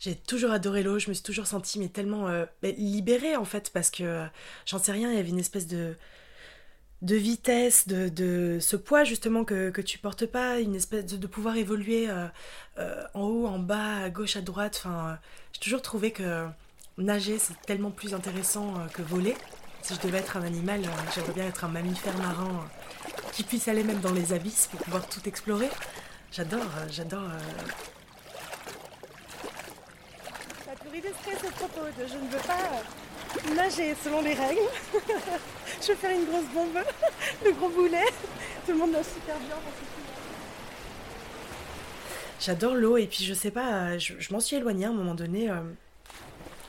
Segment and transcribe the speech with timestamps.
[0.00, 3.44] J'ai toujours adoré l'eau, je me suis toujours sentie mais tellement euh, bah, libérée en
[3.44, 4.26] fait parce que euh,
[4.66, 5.96] j'en sais rien, il y avait une espèce de
[7.02, 11.26] de vitesse, de, de ce poids justement que, que tu portes pas, une espèce de,
[11.26, 14.82] pouvoir évoluer euh, en haut, en bas, à gauche, à droite.
[14.84, 15.18] Enfin,
[15.52, 16.46] j'ai toujours trouvé que
[16.98, 19.36] nager c'est tellement plus intéressant que voler.
[19.82, 20.80] Si je devais être un animal,
[21.14, 22.66] j'aimerais bien être un mammifère marin
[23.34, 25.68] qui puisse aller même dans les abysses pour pouvoir tout explorer.
[26.32, 27.22] J'adore, euh, j'adore.
[27.22, 27.38] euh,
[30.66, 32.58] La pourrie de stress à propos de je ne veux pas
[33.50, 34.60] euh, nager selon les règles.
[35.82, 36.78] je veux faire une grosse bombe,
[37.44, 38.04] le gros boulet.
[38.66, 39.84] Tout le monde nage super bien ce.
[42.44, 45.14] J'adore l'eau et puis je sais pas, je, je m'en suis éloignée à un moment
[45.14, 45.50] donné.
[45.50, 45.62] euh,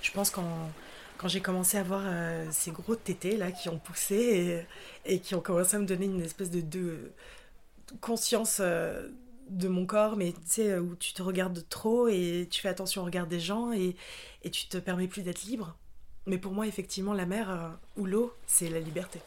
[0.01, 0.43] je pense quand,
[1.17, 4.65] quand j'ai commencé à voir euh, ces gros tétés là qui ont poussé
[5.05, 7.11] et, qui ont commencé à me donner une espèce de,
[8.01, 9.07] conscience euh,
[9.49, 13.03] de mon corps, mais tu sais, où tu te regardes trop et tu fais attention
[13.03, 13.95] au regard des gens et,
[14.43, 15.77] et tu te permets plus d'être libre.
[16.25, 19.19] Mais pour moi, effectivement, la mer euh, ou l'eau, c'est la liberté.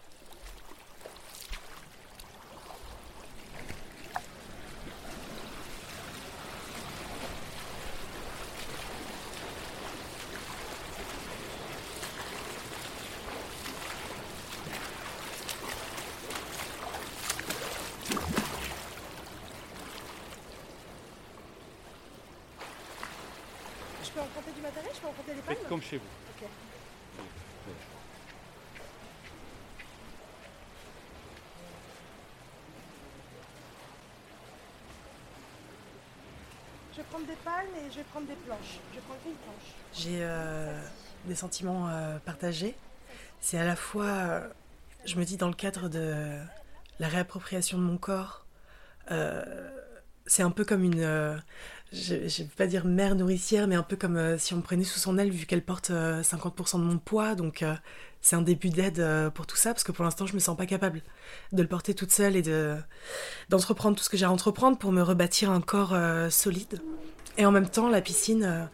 [24.09, 26.05] Je peux emprunter du matériel Je peux emprunter des palmes Faites comme chez vous.
[26.05, 26.49] Ok.
[36.93, 38.79] Je vais prendre des palmes et je vais prendre des planches.
[38.91, 39.75] Je vais prendre une planche.
[39.93, 40.81] J'ai euh,
[41.27, 42.75] des sentiments euh, partagés.
[43.41, 44.49] C'est à la fois, euh,
[45.05, 46.39] je me dis dans le cadre de
[46.99, 48.47] la réappropriation de mon corps,
[49.11, 49.71] euh,
[50.29, 51.37] c'est un peu comme une, euh,
[51.93, 54.63] je ne vais pas dire mère nourricière, mais un peu comme euh, si on me
[54.63, 57.35] prenait sous son aile vu qu'elle porte euh, 50% de mon poids.
[57.35, 57.75] Donc euh,
[58.21, 60.57] c'est un début d'aide euh, pour tout ça, parce que pour l'instant je me sens
[60.57, 61.03] pas capable
[61.53, 62.77] de le porter toute seule et de
[63.49, 66.81] d'entreprendre tout ce que j'ai à entreprendre pour me rebâtir un corps euh, solide.
[67.39, 68.65] Et en même temps, la piscine, euh,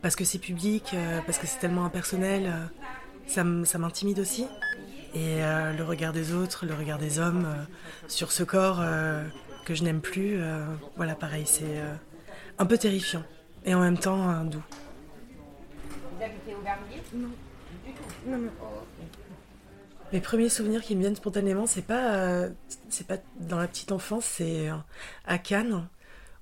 [0.00, 2.52] parce que c'est public, euh, parce que c'est tellement impersonnel,
[3.26, 4.46] euh, ça m'intimide aussi.
[5.14, 7.64] Et euh, le regard des autres, le regard des hommes euh,
[8.08, 9.24] sur ce corps euh,
[9.64, 10.64] que je n'aime plus, euh,
[10.96, 11.94] voilà, pareil, c'est euh,
[12.58, 13.22] un peu terrifiant.
[13.64, 14.62] Et en même temps, euh, doux.
[16.16, 17.18] Vous habitez au
[18.30, 18.50] Non, non.
[20.12, 22.50] Mes premiers souvenirs qui me viennent spontanément, c'est pas, euh,
[22.90, 24.74] c'est pas dans la petite enfance, c'est euh,
[25.26, 25.86] à Cannes.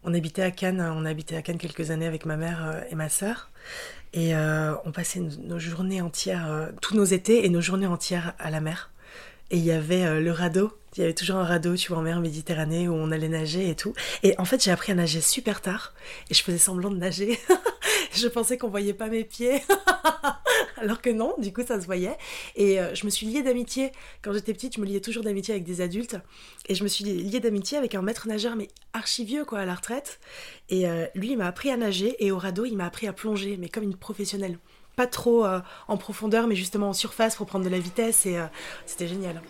[0.02, 2.80] On habitait à Cannes, on a habité à Cannes quelques années avec ma mère euh,
[2.90, 3.50] et ma sœur.
[4.12, 8.34] Et euh, on passait nos, journées entières, euh, tous nos étés et nos journées entières
[8.40, 8.90] à la mer.
[9.50, 10.72] Et il y avait euh, le radeau.
[10.96, 13.68] Il y avait toujours un radeau, tu vois, en mer Méditerranée où on allait nager
[13.68, 13.92] et tout.
[14.24, 15.94] Et en fait, j'ai appris à nager super tard.
[16.30, 17.38] Et je faisais semblant de nager.
[18.12, 19.62] je pensais qu'on voyait pas mes pieds.
[20.76, 22.16] Alors que non, du coup, ça se voyait.
[22.56, 23.92] Et euh, je me suis liée d'amitié.
[24.22, 26.16] Quand j'étais petite, je me liais toujours d'amitié avec des adultes.
[26.68, 29.66] Et je me suis liée d'amitié avec un maître nageur, mais archi vieux, quoi, à
[29.66, 30.18] la retraite.
[30.70, 32.16] Et euh, lui, il m'a appris à nager.
[32.24, 34.58] Et au radeau, il m'a appris à plonger, mais comme une professionnelle.
[34.96, 38.26] Pas trop euh, en profondeur, mais justement en surface pour prendre de la vitesse.
[38.26, 38.46] Et euh,
[38.86, 39.40] c'était génial.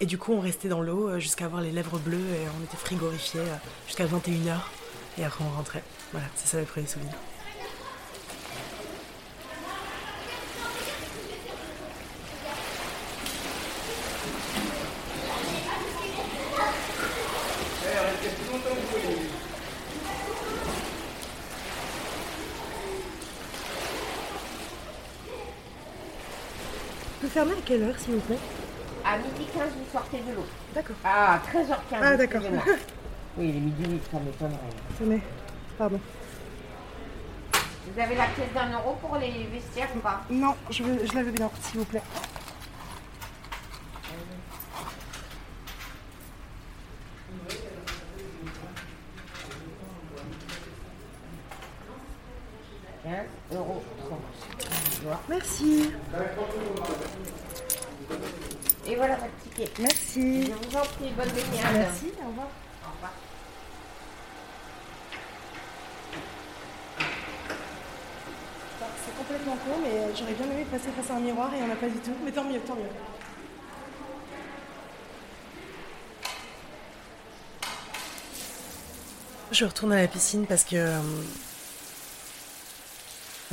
[0.00, 2.64] Et du coup, on restait dans l'eau euh, jusqu'à avoir les lèvres bleues et on
[2.64, 3.42] était frigorifiés
[3.86, 4.58] jusqu'à 21h.
[5.18, 5.82] Et après, on rentrait.
[6.12, 7.14] Voilà, c'est ça mes premiers souvenirs.
[27.38, 28.38] Fermez à quelle heure, s'il vous plaît?
[29.04, 30.44] À midi 15, vous sortez de l'eau.
[30.74, 30.96] D'accord.
[31.04, 31.98] Ah, 13h15.
[32.02, 32.42] Ah, d'accord.
[33.36, 35.22] Oui, il est midi 8, ça m'étonnerait.
[35.78, 36.00] Pardon.
[37.52, 40.22] Vous avez la pièce d'un euro pour les vestiaires ou pas?
[40.28, 42.02] Non, je, veux, je la veux bien, s'il vous plaît.
[55.28, 55.90] Merci.
[58.86, 59.70] Et voilà votre ticket.
[59.80, 60.46] Merci.
[60.46, 61.74] Je vous en prie, bonne baignade.
[61.74, 62.48] Merci, au revoir.
[62.82, 63.12] Au revoir.
[69.04, 71.76] C'est complètement con, mais j'aurais bien aimé passer face à un miroir et on n'a
[71.76, 72.14] pas du tout.
[72.24, 72.82] Mais tant mieux, tant mieux.
[79.50, 81.00] Je retourne à la piscine parce que euh,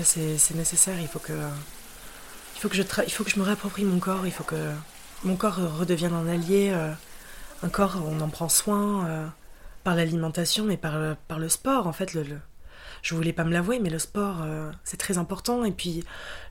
[0.03, 0.99] c'est c'est nécessaire.
[0.99, 1.33] Il faut que
[2.55, 4.25] il faut que je il faut que je me réapproprie mon corps.
[4.25, 4.71] Il faut que
[5.23, 6.91] mon corps redevienne un allié, euh,
[7.63, 9.27] un corps, on en prend soin euh,
[9.83, 11.87] par l'alimentation et par, par le sport.
[11.87, 12.39] En fait, le, le-
[13.03, 15.63] je voulais pas me l'avouer, mais le sport, euh, c'est très important.
[15.65, 16.03] Et puis,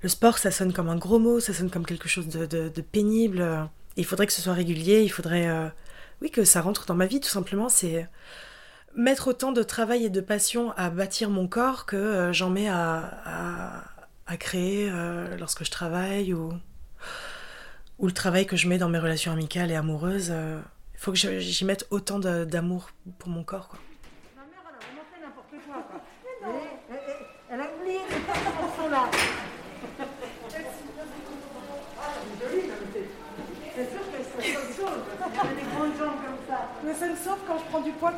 [0.02, 2.82] le sport, ça sonne comme un gros mot, ça sonne comme quelque chose de, de-
[2.82, 3.68] pénible.
[3.96, 5.48] Il faudrait que ce soit régulier, il faudrait,
[6.22, 7.68] oui, que ça rentre dans ma vie, tout simplement.
[7.68, 8.08] C'est
[8.96, 12.68] mettre autant de travail et de passion à bâtir mon corps que euh, j'en mets
[12.68, 13.82] à,
[14.26, 16.52] à, créer euh, lorsque je travaille ou,
[18.02, 20.28] le travail que je mets dans mes relations amicales et amoureuses.
[20.30, 20.60] euh,
[20.94, 23.68] Il faut que j'y mette autant d'amour pour mon corps.
[23.68, 23.78] Quoi.
[24.36, 26.00] Ma mère, elle a vraiment fait n'importe quoi, quoi.
[26.90, 29.08] Elle, elle- elle a oublié les portes sont là.
[33.76, 35.02] C'est sûr qu'elle serait pas chaude.
[35.10, 36.68] Elle a des grandes jambes comme ça.
[36.84, 37.58] Mais ça me sauve quand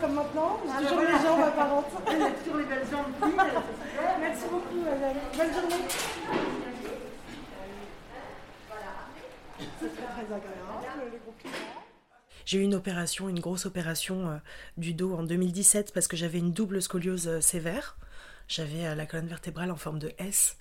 [0.00, 0.60] comme maintenant.
[0.64, 1.86] J'ai toujours les jambes apparentes.
[2.06, 3.12] Elle a toujours les belles jambes.
[4.20, 5.16] Merci beaucoup, madame.
[5.36, 5.84] Bonne journée.
[9.58, 11.82] C'est très, très agréable, les compliments.
[12.44, 14.36] J'ai eu une opération, une grosse opération euh,
[14.76, 17.96] du dos en 2017 parce que j'avais une double scoliose euh, sévère.
[18.48, 20.56] J'avais euh, la colonne vertébrale en forme de S.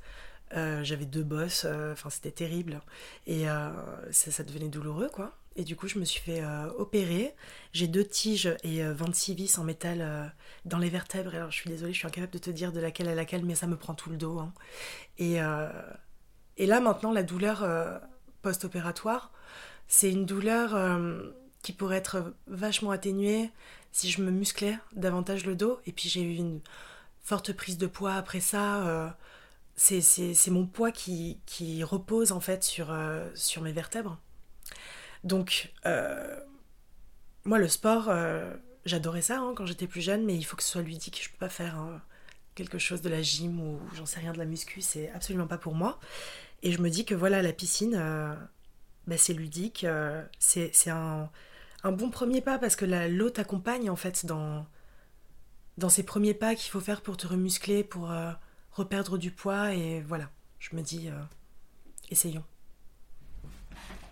[0.56, 2.82] Euh, j'avais deux bosses, euh, enfin c'était terrible.
[3.28, 3.70] Et euh,
[4.12, 5.38] ça, ça devenait douloureux quoi.
[5.58, 7.34] Et du coup je me suis fait euh, opérer.
[7.72, 10.26] J'ai deux tiges et euh, 26 vis en métal euh,
[10.66, 11.34] dans les vertèbres.
[11.34, 13.56] Alors je suis désolée, je suis incapable de te dire de laquelle à laquelle, mais
[13.56, 14.40] ça me prend tout le dos.
[14.40, 14.54] hein.
[15.18, 15.70] Et, euh,
[16.58, 17.66] et là maintenant la douleur
[18.42, 19.32] post-opératoire,
[19.88, 21.00] c'est une douleur
[21.62, 23.52] qui pourrait être vachement atténuée
[23.92, 25.80] si je me musclais davantage le dos.
[25.86, 26.62] Et puis j'ai eu une
[27.22, 29.18] forte prise de poids après ça.
[29.76, 31.40] c'est mon poids qui,
[31.84, 34.20] repose en fait sur mes vertèbres.
[35.26, 36.40] Donc, euh,
[37.46, 38.54] moi, le sport, euh,
[38.86, 41.20] j'adorais ça hein, quand j'étais plus jeune, mais il faut que ce soit ludique.
[41.22, 42.00] Je peux pas faire hein,
[42.54, 45.58] quelque chose de la gym ou j'en sais rien de la muscu, c'est absolument pas
[45.58, 46.00] pour moi.
[46.62, 48.36] Et je me dis que voilà, la piscine, euh,
[49.08, 49.86] bah, c'est ludique,
[50.40, 51.30] c'est un,
[51.84, 54.66] bon premier pas parce que l'eau t'accompagne en fait dans,
[55.78, 58.12] dans ces premiers pas qu'il faut faire pour te remuscler, pour
[58.74, 59.74] reperdre du poids.
[59.74, 60.30] Et voilà,
[60.60, 61.10] je me dis,
[62.12, 62.44] essayons.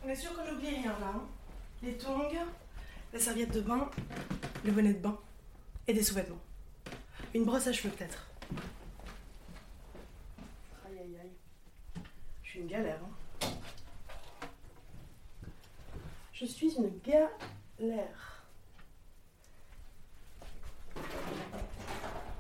[0.04, 1.14] On est sûr qu'on n'oublie rien là.
[1.16, 1.24] hein
[1.82, 2.30] les tongs,
[3.12, 3.90] la serviette de bain,
[4.64, 5.18] le bonnet de bain
[5.86, 6.40] et des sous-vêtements.
[7.34, 8.26] Une brosse à cheveux peut-être.
[10.86, 12.02] Aïe aïe aïe.
[12.44, 13.00] Je suis une galère.
[13.04, 13.48] hein.
[16.32, 18.46] Je suis une galère.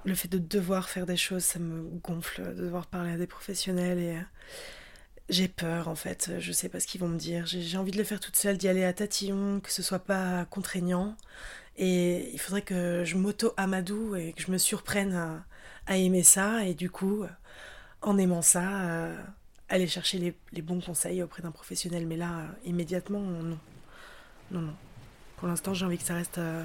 [0.06, 3.28] Le fait de devoir faire des choses, ça me gonfle, de devoir parler à des
[3.28, 4.22] professionnels et euh,
[5.34, 7.46] j'ai peur en fait, je sais pas ce qu'ils vont me dire.
[7.46, 10.46] J'ai envie de le faire toute seule, d'y aller à tatillon, que ce soit pas
[10.46, 11.16] contraignant.
[11.78, 15.44] Et il faudrait que je m'auto-amadoue et que je me surprenne
[15.88, 17.26] à, aimer ça et du coup,
[18.02, 19.18] en aimant ça, euh,
[19.70, 22.06] aller chercher les, bons conseils auprès d'un professionnel.
[22.08, 23.58] Mais là, euh, immédiatement, non.
[24.52, 24.76] Non, non.
[25.38, 26.64] Pour l'instant, j'ai envie que ça reste euh,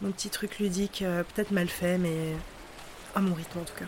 [0.00, 1.04] mon petit truc ludique,
[1.34, 2.32] peut-être mal fait, mais
[3.14, 3.86] à mon rythme en tout cas.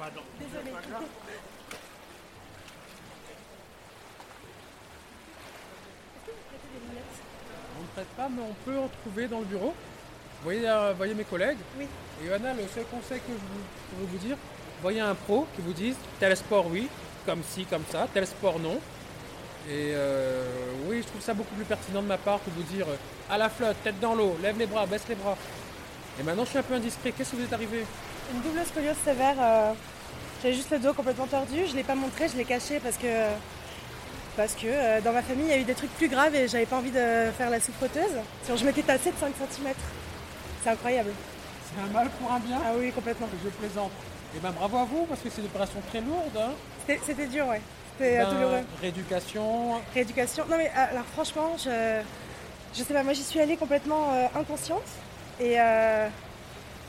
[0.00, 0.22] Pardon.
[0.40, 0.72] Désolée.
[7.78, 9.74] On ne prête pas, mais on peut en trouver dans le bureau.
[10.38, 11.86] Vous voyez, euh, voyez mes collègues Oui.
[12.22, 14.36] Et Johanna, le seul conseil que je pourrais vous dire,
[14.82, 16.88] voyez un pro qui vous dise tel sport oui,
[17.26, 18.78] comme ci, comme ça, tel sport non.
[19.68, 20.42] Et euh,
[20.88, 22.96] oui, je trouve ça beaucoup plus pertinent de ma part que vous dire euh,
[23.34, 25.36] à la flotte, tête dans l'eau, lève les bras, baisse les bras.
[26.18, 27.12] Et maintenant, je suis un peu indiscret.
[27.12, 27.84] Qu'est-ce qui vous est arrivé?
[28.34, 29.36] Une double scoliose sévère.
[29.38, 29.72] euh,
[30.42, 31.66] J'avais juste le dos complètement tordu.
[31.68, 33.06] Je l'ai pas montré, je l'ai caché parce que
[34.40, 36.48] parce que euh, dans ma famille il y a eu des trucs plus graves et
[36.48, 38.16] j'avais pas envie de faire la souffreteuse.
[38.42, 39.74] Sinon je m'étais tassée de 5 cm.
[40.64, 41.10] C'est incroyable.
[41.66, 43.28] C'est un mal pour un bien Ah oui complètement.
[43.44, 43.90] Je plaisante.
[44.34, 46.38] Et ben bravo à vous parce que c'est une opération très lourde.
[46.38, 46.52] Hein.
[47.04, 47.60] C'était- dur ouais.
[47.98, 48.60] C'était euh, Ben, douloureux.
[48.80, 49.80] rééducation.
[49.92, 50.44] Rééducation.
[50.48, 52.00] Non mais alors franchement je
[52.74, 54.88] je sais pas moi j'y suis allée complètement euh, inconsciente
[55.38, 56.08] et euh,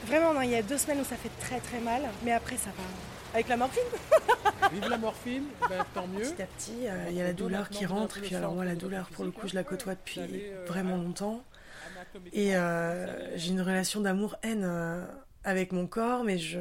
[0.07, 2.55] vraiment non il y a deux semaines où ça fait très très mal mais après
[2.55, 2.83] ça va.
[3.33, 3.83] Avec la morphine
[4.73, 6.21] Vive la morphine, ben, tant mieux.
[6.21, 8.17] Petit à petit, euh, il y a la douleur qui rentre.
[8.19, 10.21] Et puis alors moi, la douleur, pour le coup, je la côtoie depuis
[10.67, 11.43] vraiment longtemps.
[12.33, 15.05] Et euh, j'ai une relation d'amour-haine euh,
[15.43, 16.59] avec mon corps, mais je...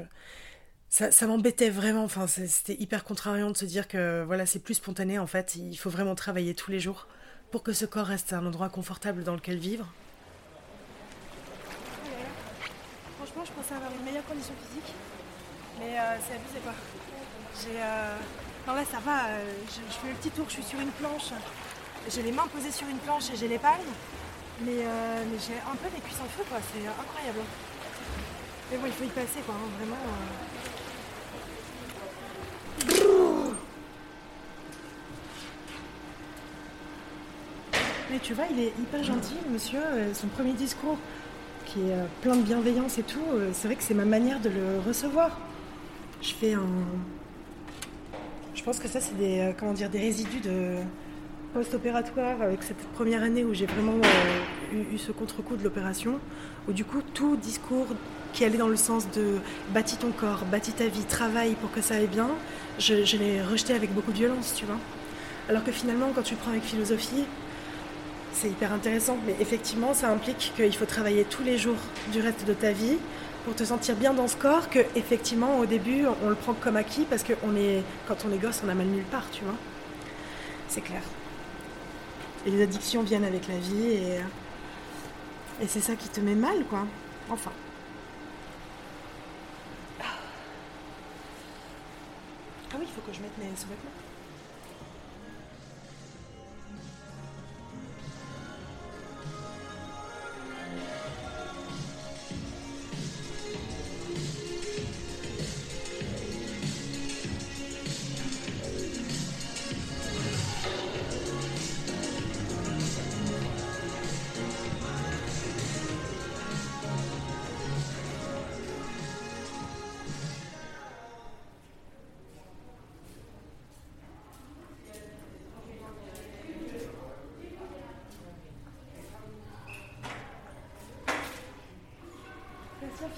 [0.89, 4.59] Ça, ça m'embêtait vraiment, enfin, c'est- c'était hyper contrariant de se dire que voilà, c'est
[4.59, 7.07] plus spontané en fait, il faut vraiment travailler tous les jours
[7.53, 9.87] pour que ce corps reste un endroit confortable dans lequel vivre.
[13.19, 14.93] Franchement, je pensais avoir une meilleure condition physique,
[15.80, 16.72] mais euh, c'est abusé quoi.
[17.60, 17.80] J'ai.
[17.80, 18.16] euh,
[18.66, 21.30] Non, là ça va, euh, je, fais le petit tour, je suis sur une planche.
[22.08, 23.92] J'ai les mains posées sur une planche et j'ai les palmes,
[24.64, 27.40] mais, euh, mais j'ai un peu les cuisses en feu quoi, c'est incroyable.
[28.70, 29.96] Mais bon, il faut y passer quoi, hein, vraiment.
[38.10, 39.80] Mais tu vois, il est hyper gentil, monsieur.
[40.14, 40.96] Son premier discours,
[41.66, 43.22] qui est plein de bienveillance et tout,
[43.52, 45.38] c'est vrai que c'est ma manière de le recevoir.
[46.23, 46.67] Je fais un.
[48.55, 50.75] Je pense que ça, c'est des, euh, comment dire, des résidus de
[51.55, 56.21] post-opératoire avec cette première année où j'ai vraiment euh, eu, ce contre-coup de l'opération,
[56.69, 57.87] où du coup, tout discours
[58.33, 59.39] qui allait dans le sens de
[59.73, 62.29] bâtis ton corps, bâtis ta vie, travaille pour que ça aille bien,
[62.79, 64.79] je l'ai rejeté avec beaucoup de violence, tu vois.
[65.49, 67.25] Alors que finalement, quand tu le prends avec philosophie,
[68.33, 71.77] c'est hyper intéressant, mais effectivement, ça implique qu'il faut travailler tous les jours
[72.12, 72.99] du reste de ta vie
[73.44, 76.76] pour te sentir bien dans ce corps, que effectivement, au début, on le prend comme
[76.76, 79.44] acquis parce que on est, quand on est gosse, on a mal nulle part, tu
[79.44, 79.56] vois.
[80.68, 81.02] C'est clair.
[82.47, 84.20] Et les addictions viennent avec la vie et,
[85.62, 86.87] et c'est ça qui te met mal, quoi.
[87.30, 87.52] Enfin.
[92.73, 94.10] Ah oui, il faut que je mette mes sous-vêtements.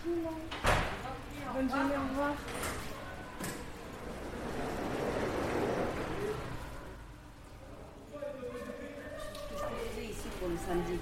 [0.05, 2.35] Bonne journée, au revoir.
[9.51, 9.57] que
[9.97, 10.99] je ici pour le samedi?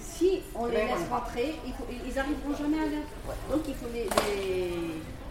[0.00, 3.08] Si on les laisse rentrer, il faut- ils arriveront jamais à l'heure.
[3.50, 4.76] Donc il faut les, les,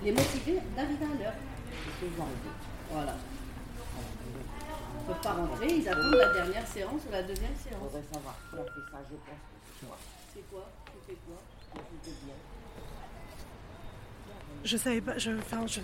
[0.04, 1.34] les motiver d'arriver à l'heure.
[2.92, 3.16] Voilà.
[5.02, 7.80] Ils ne peuvent pas rentrer, ils attendent la dernière séance ou la deuxième séance.
[7.82, 9.32] Faudrait savoir qui a fait ça, je pense que
[9.74, 9.98] c'est toi.
[10.34, 10.70] C'est quoi?
[10.86, 11.38] Tu fais quoi?
[14.64, 15.80] Je savais pas, je, enfin, je,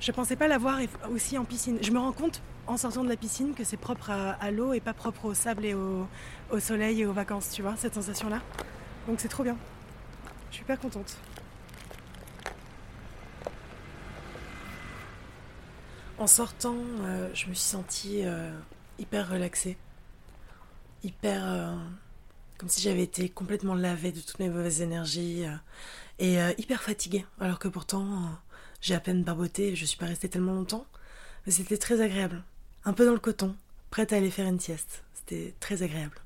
[0.00, 1.78] je pensais pas l'avoir aussi en piscine.
[1.80, 4.72] Je me rends compte en sortant de la piscine que c'est propre à, à l'eau
[4.72, 6.08] et pas propre au sable et au,
[6.50, 8.40] au soleil et aux vacances, tu vois, cette sensation-là.
[9.06, 9.56] Donc c'est trop bien.
[10.50, 11.16] Je suis hyper contente.
[16.18, 18.50] En sortant, euh, je me suis sentie euh,
[18.98, 19.76] hyper relaxée.
[21.04, 21.42] Hyper.
[21.46, 21.76] euh,
[22.58, 25.44] comme si j'avais été complètement lavée de toutes mes mauvaises énergies.
[26.18, 27.24] et hyper fatiguée.
[27.40, 28.36] Alors que pourtant,
[28.80, 30.84] j'ai à peine barboté je suis pas restée tellement longtemps.
[31.46, 32.42] Mais c'était très agréable.
[32.84, 33.54] Un peu dans le coton,
[33.90, 35.04] prête à aller faire une sieste.
[35.14, 36.16] C'était très agréable.